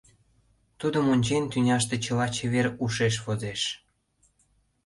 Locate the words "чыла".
2.05-2.27